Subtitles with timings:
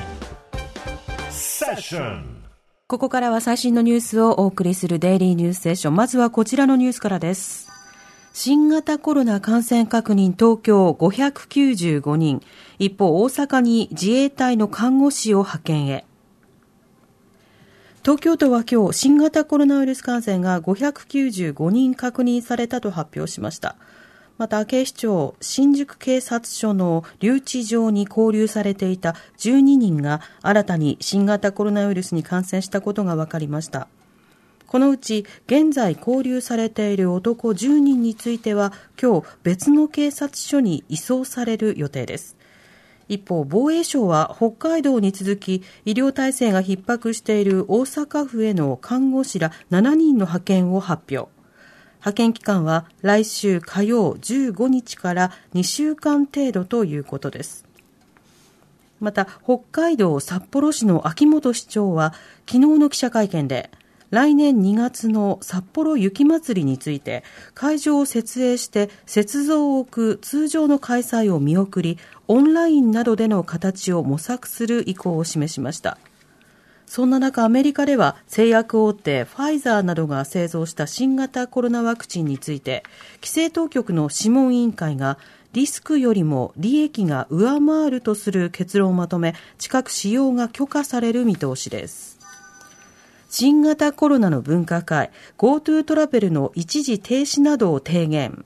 [1.29, 2.35] セッション
[2.87, 5.95] ここからは最新のニュースをお送りするデイリーニュースセッション。
[5.95, 7.74] まずはこちらのニュースからです。
[8.37, 12.41] 新型コロナ感染確認東京595人。
[12.79, 16.05] 一方、大阪に自衛隊の看護師を派遣へ。
[18.03, 23.77] 東京都は今日、新型コロナウイルス感染が595人確認されたと発表しました。
[24.37, 33.87] また、警視庁新宿警察署の留置場に拘留されていた12人が新たに新型コロナウイルスに感染したことが分かりました。
[34.75, 42.35] このうち現在拘留されている男10人については今日別の警察署に移送される予定です。
[43.07, 51.31] 一方、防衛省は北海道に続き医療体制が逼迫している大阪府への看護師ら7人の派遣を発表。
[51.99, 57.63] 派遣期間は来週火曜15日から2週間程度ということです。
[58.99, 62.13] また、北海道札幌市の秋元市長は
[62.45, 63.71] 昨日の記者会見で、
[64.11, 75.97] 来年2月の札幌雪まつりについて、会場を設営して雪像を置く通常の開催を見送り、オンラインなどでの形を模索する意向を示しました。
[76.85, 82.83] そんな中、アメリカでは製薬大手ファイザーなどが製造した新型コロナワクチンについて、
[83.15, 85.17] 規制当局の諮問委員会が
[85.53, 92.24] リスクよりも利益が上回るとする結論をまとめ、近く使用が許可される見通しです。
[93.37, 98.45] 新型コロナの分科会、GoTo トラベルの一時停止などを提言。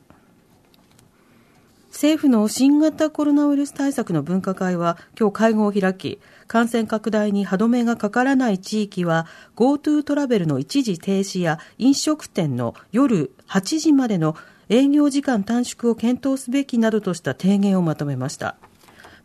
[1.91, 14.35] 政府の新型コロナウイルス対策の分科会は今日会合を開き、感染拡大に歯止めがかからない地域は GoTo トラベルの一時停止や飲食店の夜8時までの
[14.69, 18.55] 営業時間短縮を検討すべきなどとした提言をまとめました。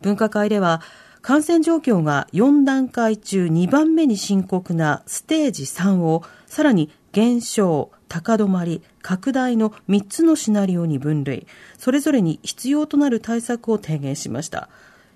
[0.03, 0.83] 分科会では
[1.25, 11.47] 感染状況が4段階中2番目に深刻なステージ3をさらに減少、高止まり、拡大の3つのシナリオに分類、
[11.79, 14.69] それぞれに必要となる対策を提言しました。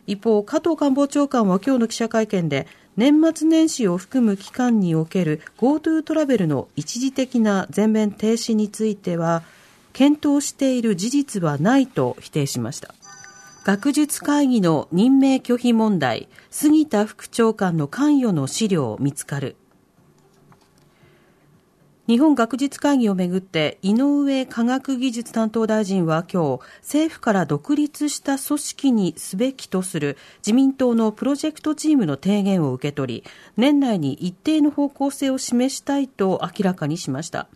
[0.07, 9.43] 一方、加藤官房長官は今日の記者会見で、年末年始を含む期間における GoTo トラベルの一時的な全面停止については、
[9.93, 12.95] 検討している事実はないと否定しました。
[13.69, 19.57] 学術会議の任命拒否問題、杉田副長官の関与の資料見つかる。
[22.07, 33.25] 日本学術会議をめぐって井上科学技術担当大臣は今日政府から独立した組織にすべきとする自民党のプロジェクトチームの提言を受け取り
[33.59, 37.49] 年内に一定の方向性を示したいと明らかにしました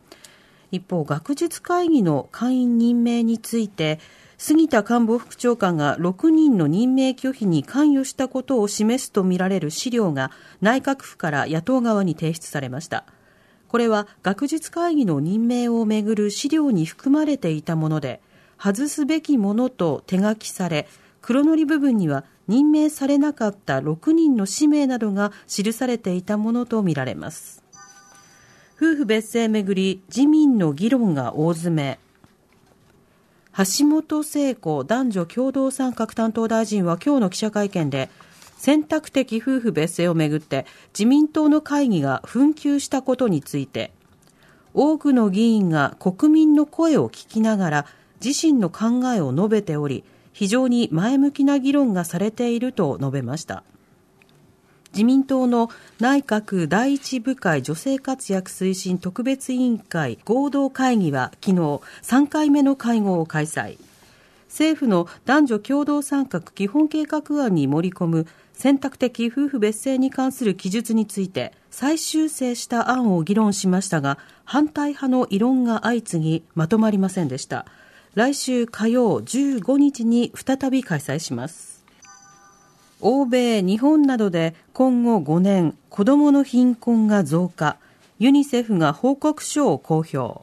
[0.73, 3.99] 一方学術会議の会員任命について
[4.45, 13.05] 杉田官房副長官が6人の任命拒否に関与したことを示すとみられる資料が内閣府から野党側に提出されました
[13.69, 18.21] これは学術会議の任命をめぐる資料に含まれていたもので、
[18.59, 20.87] 外すべきものと手書きされ、
[21.23, 27.63] 黒塗り部分には任命されなかった6人の氏名などが記されていたものとみられます。
[28.77, 31.99] 夫婦別姓めぐり、自民の議論が大詰め。
[33.55, 38.09] 橋本聖子男女共同参画担当大臣は今日の記者会見で、
[38.57, 40.65] 選択的夫婦別姓をめぐって
[40.95, 43.91] 自民党の会議が紛糾したことについて
[44.73, 47.87] 多くの議員が国民の声を聞きながら
[48.25, 53.65] 自身の考えを述べており非常に前向きな議論がされていると述べました。
[54.93, 55.71] 自民党の
[56.01, 63.79] 内閣第一部会女性活躍推進特別委員会合同会議は昨日3回目の会合を開催。
[64.49, 77.65] 政府の男女共同参画基本計画案に盛り込む選択的夫婦別姓に関する記述について再修正した案を議論しましたが反対派の異論が相次ぎまとまりませんでした。
[78.15, 81.72] 来週火曜15日に再び開催します。
[83.05, 87.77] 欧米、日本などで今後5年子どもの貧困が増加。
[88.21, 90.43] ユニセフが報告書を公表。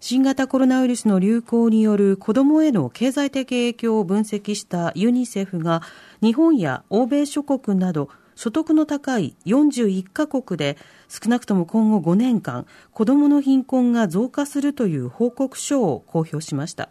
[0.00, 5.82] 新型コロナウイルスの流行による子どもへの経済的影響を分析したユニセフが
[6.20, 10.76] 日本や欧米諸国など所得の高い41カ国で
[11.08, 16.88] 少なくとも今後5年間子どもの貧困が増加するという報告書を公表しました。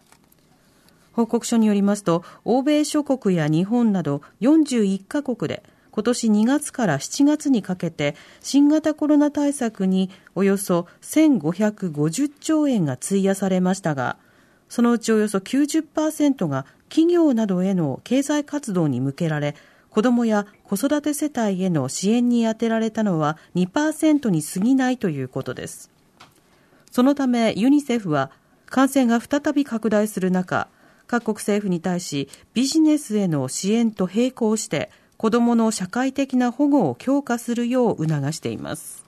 [1.12, 5.62] 報告書によりますと、欧米諸国や日本など41カ国で
[5.92, 14.16] 今年2月から7月にかけて新型コロナ対策におよそ1550兆円が費やされましたが、
[14.70, 19.54] そのうちおよそ90%が企業などへの経済活動に向けられ、
[19.90, 25.90] 子どもや子育て世帯への支援に充てられたのは2%に過ぎないということです。
[26.90, 28.30] そのためユニセフは
[28.64, 30.68] 感染が再び拡大する中、
[31.12, 39.04] 各国政府に対しビジネスへの支援と並行して子どもの社会的な保護を強化するよう促しています。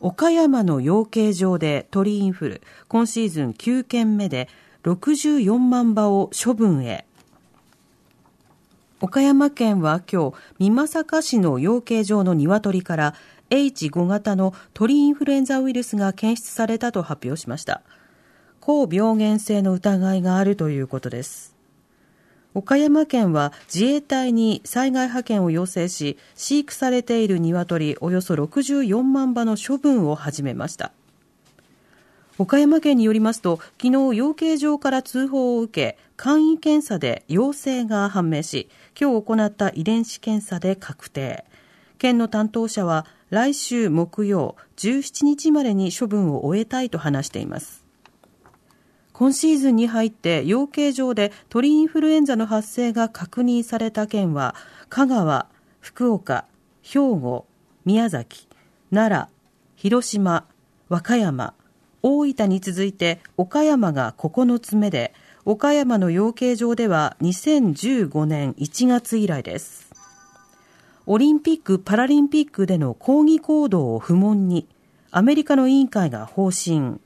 [0.00, 4.48] 岡山の養鶏場で鳥インフル、今シーズン9件目で
[4.82, 7.06] 64万羽を処分へ。
[9.00, 13.14] 岡山県は今日、美作市の養鶏場の鶏から
[13.50, 17.82] H5 型の鳥インフルエンザウイルスが検出されたと発表しました。
[18.66, 21.54] 高病原性の疑いがあるということです。
[22.52, 30.90] 岡山県は自衛隊に災害派遣を要請し、飼育されている鶏およそ64万羽の処分を始めました。
[32.38, 38.68] 岡山県によりますと、昨日養鶏場から通報を受け、簡易検査で陽性が判明し、
[39.00, 41.44] 今日行った遺伝子検査で確定。
[41.98, 47.85] 県の担当者は、来週木曜17日までに処分を終えたいと話しています。
[49.18, 54.54] 今シーズンに入って養鶏場で鳥インフルエンザの発生が確認された県は
[54.90, 55.46] 香川、
[55.80, 56.44] 福岡、
[56.82, 57.46] 兵庫、
[57.86, 58.46] 宮崎、
[58.92, 59.34] 奈良、
[59.74, 60.44] 広島、
[60.90, 61.54] 和歌山、
[62.02, 65.14] 大分に続いて岡山が9つ目で
[65.46, 69.90] 岡山の養鶏場では2015年1月以来です。
[71.06, 74.68] オリンピック・パラリンピックでの抗議行動を不問に
[75.10, 77.00] アメリカの委員会が方針。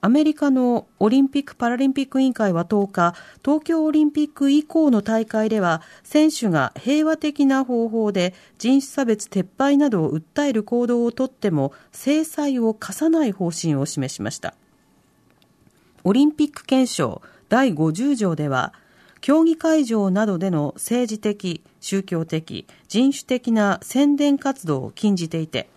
[0.00, 3.14] アメリカのオリンピック・パラリンピック委員会は10日、
[3.44, 14.54] 東京オリンピック以降の大会では、選手が平和的な方法で人種差別撤廃などを訴える行動をとっても、制裁を課さない方針を示しました。
[16.04, 18.74] オリンピック憲章第50条では、
[19.20, 25.68] 競技会場などでの政治的、宗教的、人種的な宣伝活動を禁じていて、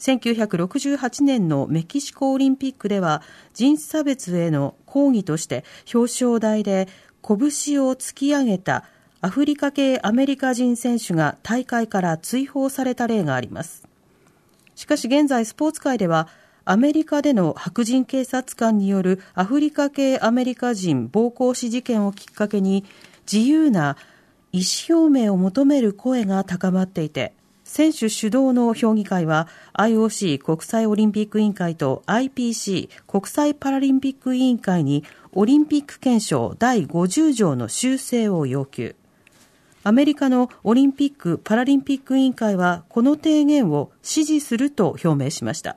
[0.00, 3.22] 1968年のメキシコオリンピックでは
[3.54, 5.64] 人種差別への抗議として
[5.94, 6.88] 表彰台で
[7.22, 7.36] 拳
[7.84, 8.84] を突き上げた
[9.20, 13.86] アフリカ系アメリカ人選手が大会から追放された例があります。
[14.74, 16.26] しかし現在スポーツ界では
[16.64, 22.84] アメリカでの白人警察官によるアフリカ系アメリカ人暴行死事件をきっかけに
[23.30, 23.98] 自由な
[24.52, 27.34] 意思表明を求める声が高まっていて
[27.70, 38.96] 選手主導の評議会は IOC 国際オリンピック委員会と IPC 国際パラリンピック委員会にオリンピック憲章第50条の修正を要求。
[39.84, 45.76] アメリカのオリンピック・パラリンピック委員会はこの提言を支持すると表明しました。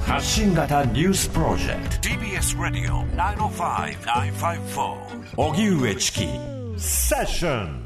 [0.00, 4.96] 発信型ニュースプロジェクト TBS ラディオ905-954
[5.36, 6.26] おぎゅうえちき
[6.76, 7.85] セッション